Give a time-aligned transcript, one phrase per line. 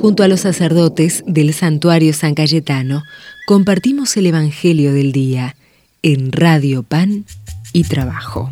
[0.00, 3.02] Junto a los sacerdotes del santuario San Cayetano,
[3.48, 5.56] compartimos el Evangelio del Día
[6.02, 7.24] en Radio Pan
[7.72, 8.48] y Trabajo.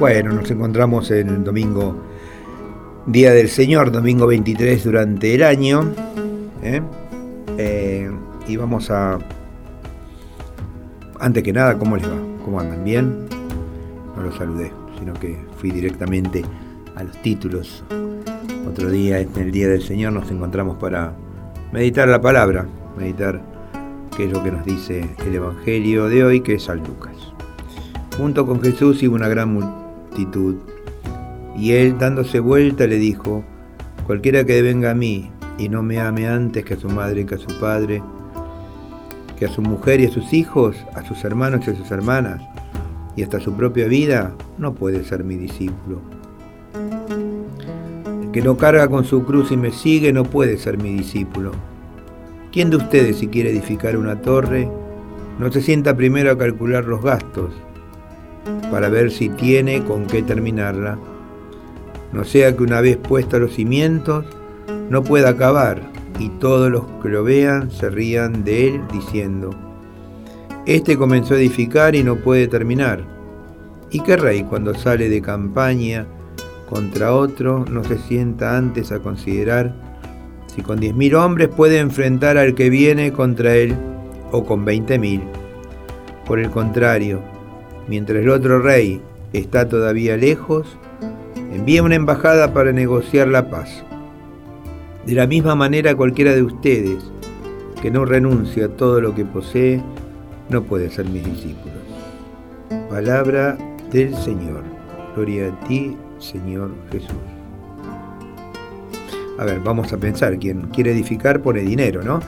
[0.00, 2.02] Bueno, nos encontramos en el domingo,
[3.06, 5.94] Día del Señor, domingo 23 durante el año.
[6.64, 6.82] ¿eh?
[7.56, 8.10] Eh,
[8.48, 9.16] y vamos a...
[11.20, 12.18] Antes que nada, ¿cómo les va?
[12.44, 12.82] ¿Cómo andan?
[12.82, 13.28] ¿Bien?
[14.16, 16.42] No los saludé, sino que fui directamente
[16.98, 17.84] a los títulos.
[18.68, 21.14] Otro día, en el Día del Señor, nos encontramos para
[21.72, 22.66] meditar la palabra,
[22.98, 23.40] meditar
[24.16, 27.14] qué es lo que nos dice el Evangelio de hoy, que es San Lucas.
[28.16, 30.56] Junto con Jesús iba una gran multitud,
[31.56, 33.44] y él, dándose vuelta, le dijo,
[34.06, 37.36] cualquiera que venga a mí y no me ame antes que a su madre que
[37.36, 38.02] a su padre,
[39.38, 42.42] que a su mujer y a sus hijos, a sus hermanos y a sus hermanas,
[43.14, 46.17] y hasta su propia vida, no puede ser mi discípulo.
[48.32, 51.52] Que no carga con su cruz y me sigue no puede ser mi discípulo.
[52.52, 54.70] ¿Quién de ustedes si quiere edificar una torre,
[55.38, 57.52] no se sienta primero a calcular los gastos
[58.70, 60.98] para ver si tiene con qué terminarla?
[62.12, 64.24] No sea que una vez puestos los cimientos,
[64.90, 65.82] no pueda acabar
[66.18, 69.50] y todos los que lo vean se rían de él diciendo,
[70.66, 73.04] Este comenzó a edificar y no puede terminar.
[73.90, 76.06] ¿Y qué rey cuando sale de campaña
[76.68, 79.72] contra otro no se sienta antes a considerar
[80.46, 83.74] si con diez mil hombres puede enfrentar al que viene contra él
[84.32, 85.22] o con veinte mil?
[86.26, 87.22] Por el contrario,
[87.86, 89.00] mientras el otro rey
[89.32, 90.66] está todavía lejos,
[91.52, 93.84] envía una embajada para negociar la paz.
[95.06, 97.02] De la misma manera cualquiera de ustedes
[97.80, 99.80] que no renuncia a todo lo que posee,
[100.50, 101.78] no puede ser mis discípulos.
[102.90, 103.56] Palabra
[103.90, 104.64] del Señor.
[105.14, 107.16] Gloria a ti, Señor Jesús.
[109.38, 112.20] A ver, vamos a pensar, quien quiere edificar pone dinero, ¿no?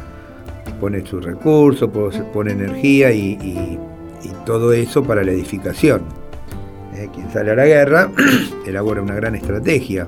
[0.80, 1.90] Pone sus recursos,
[2.32, 3.78] pone energía y,
[4.46, 6.02] todo eso para la edificación.
[6.94, 8.10] Eh, quien sale a la guerra
[8.66, 10.06] elabora una gran estrategia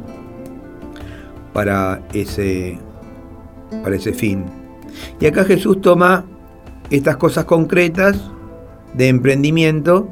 [1.52, 2.78] para ese,
[3.82, 4.44] para ese fin.
[5.20, 6.24] Y acá Jesús toma
[6.90, 8.20] estas cosas concretas
[8.94, 10.08] de emprendimiento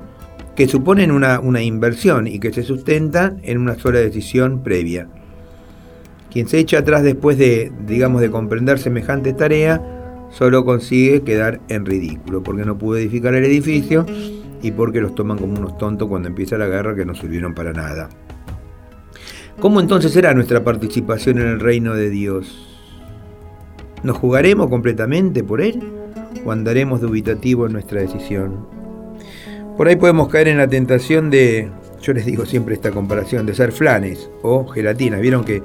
[0.60, 5.08] que suponen una, una, inversión y que se sustentan en una sola decisión previa.
[6.30, 9.82] Quien se echa atrás después de, digamos, de comprender semejante tarea,
[10.28, 14.04] solo consigue quedar en ridículo, porque no pudo edificar el edificio
[14.60, 17.72] y porque los toman como unos tontos cuando empieza la guerra que no sirvieron para
[17.72, 18.10] nada.
[19.60, 22.68] ¿Cómo entonces será nuestra participación en el reino de Dios?
[24.02, 25.82] ¿Nos jugaremos completamente por Él
[26.44, 28.78] o andaremos dubitativo en nuestra decisión?
[29.80, 31.70] Por ahí podemos caer en la tentación de,
[32.02, 35.22] yo les digo siempre esta comparación, de ser flanes o gelatinas.
[35.22, 35.62] Vieron que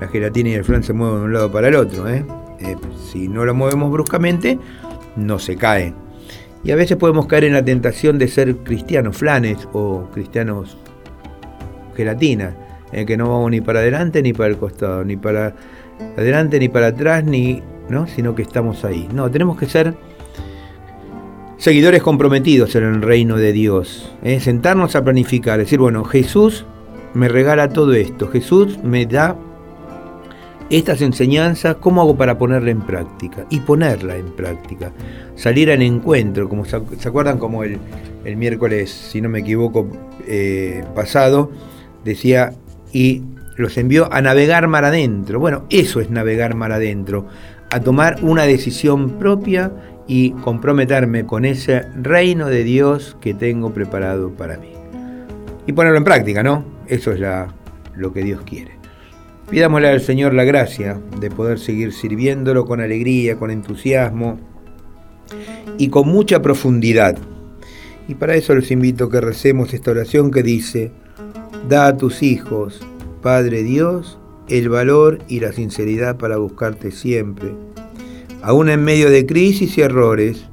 [0.00, 2.08] la gelatina y el flan se mueven de un lado para el otro.
[2.08, 2.24] Eh,
[2.60, 2.76] eh
[3.12, 4.58] si no lo movemos bruscamente,
[5.16, 5.92] no se cae.
[6.64, 10.78] Y a veces podemos caer en la tentación de ser cristianos flanes o cristianos
[11.94, 12.54] gelatinas
[12.92, 15.54] en que no vamos ni para adelante ni para el costado, ni para
[16.16, 18.06] adelante ni para atrás, ¿no?
[18.06, 19.06] sino que estamos ahí.
[19.12, 19.94] No, tenemos que ser
[21.58, 24.40] seguidores comprometidos en el reino de Dios, ¿eh?
[24.40, 26.64] sentarnos a planificar, decir, bueno, Jesús
[27.14, 29.36] me regala todo esto, Jesús me da
[30.70, 33.46] estas enseñanzas, ¿cómo hago para ponerla en práctica?
[33.50, 34.92] Y ponerla en práctica.
[35.34, 37.78] Salir al encuentro, como se, acuerdan como el,
[38.36, 39.88] miércoles, si no me equivoco,
[40.26, 41.50] eh, pasado,
[42.04, 42.52] decía
[42.92, 43.22] y
[43.56, 45.40] los envió a navegar mar adentro.
[45.40, 47.26] Bueno, eso es navegar mar adentro,
[47.70, 49.72] a tomar una decisión propia
[50.08, 54.72] y comprometerme con ese reino de Dios que tengo preparado para mí.
[55.66, 56.64] Y ponerlo en práctica, ¿no?
[56.88, 57.20] Eso es
[57.94, 58.72] lo que Dios quiere.
[59.50, 64.40] Pidámosle al Señor la gracia de poder seguir sirviéndolo con alegría, con entusiasmo
[65.76, 67.18] y con mucha profundidad.
[68.08, 70.90] Y para eso les invito a que recemos esta oración que dice,
[71.68, 72.80] Da a tus hijos,
[73.20, 74.18] Padre Dios,
[74.48, 77.52] el valor y la sinceridad para buscarte siempre,
[78.42, 80.44] aún en medio de crisis y errores,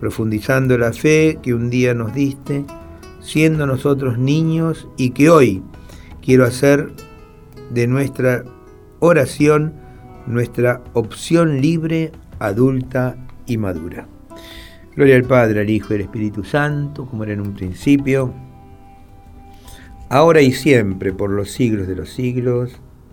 [0.00, 2.64] profundizando la fe que un día nos diste,
[3.20, 5.62] siendo nosotros niños y que hoy
[6.20, 6.90] quiero hacer
[7.70, 8.44] de nuestra
[8.98, 9.74] oración
[10.26, 13.16] nuestra opción libre, adulta
[13.46, 14.06] y madura.
[14.94, 18.32] Gloria al Padre, al Hijo y al Espíritu Santo, como era en un principio,
[20.10, 22.72] ahora y siempre, por los siglos de los siglos.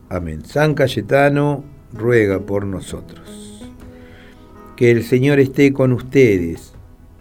[0.09, 0.43] Amén.
[0.45, 1.63] San Cayetano
[1.93, 3.48] ruega por nosotros.
[4.79, 6.71] Que el Señor esté con ustedes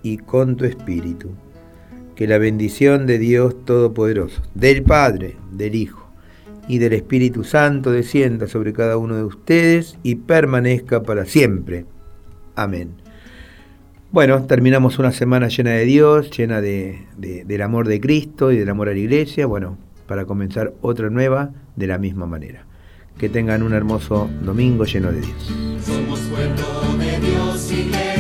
[0.05, 1.31] y con tu espíritu.
[2.15, 6.09] Que la bendición de Dios Todopoderoso, del Padre, del Hijo
[6.69, 11.85] y del Espíritu Santo descienda sobre cada uno de ustedes y permanezca para siempre.
[12.55, 12.91] Amén.
[14.13, 18.69] Bueno, terminamos una semana llena de Dios, llena de, del amor de Cristo y del
[18.69, 19.47] amor a la iglesia.
[19.47, 22.67] Bueno, para comenzar otra nueva de la misma manera.
[23.19, 25.53] Que tengan un hermoso domingo lleno de Dios.
[25.85, 26.21] Somos
[27.79, 28.18] de Dios, iglesia.